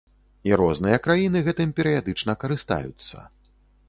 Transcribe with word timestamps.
І 0.49 0.53
розныя 0.61 0.97
краіны 1.07 1.43
гэтым 1.47 1.73
перыядычна 1.79 2.35
карыстаюцца. 2.45 3.27